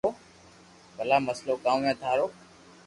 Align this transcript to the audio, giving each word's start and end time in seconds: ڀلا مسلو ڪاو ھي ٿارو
ڀلا 0.97 1.17
مسلو 1.27 1.53
ڪاو 1.63 1.79
ھي 1.85 1.93
ٿارو 2.01 2.25